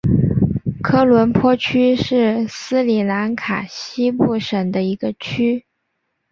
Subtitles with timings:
[0.81, 5.67] 科伦坡区是斯里兰卡西部省的一个区。